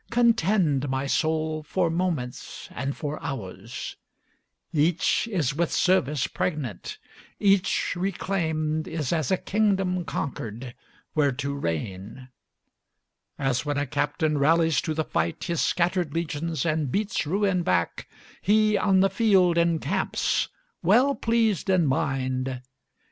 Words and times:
Contend, 0.09 0.89
my 0.89 1.05
soul, 1.05 1.61
for 1.61 1.91
moments 1.91 2.69
and 2.71 2.97
for 2.97 3.21
hours; 3.21 3.97
Each 4.73 5.27
is 5.31 5.53
with 5.53 5.71
service 5.71 6.25
pregnant; 6.25 6.97
each 7.39 7.95
reclaimed 7.95 8.87
Is 8.87 9.13
as 9.13 9.29
a 9.29 9.37
kingdom 9.37 10.03
conquered, 10.03 10.73
where 11.13 11.31
to 11.33 11.53
reign. 11.53 12.29
As 13.37 13.63
when 13.63 13.77
a 13.77 13.85
captain 13.85 14.39
rallies 14.39 14.81
to 14.81 14.95
the 14.95 15.03
fight 15.05 15.43
His 15.43 15.61
scattered 15.61 16.15
legions, 16.15 16.65
and 16.65 16.91
beats 16.91 17.27
ruin 17.27 17.61
back, 17.61 18.09
He, 18.41 18.79
on 18.79 19.01
the 19.01 19.09
field, 19.11 19.55
encamps, 19.55 20.47
well 20.81 21.13
pleased 21.13 21.69
in 21.69 21.85
mind. 21.85 22.63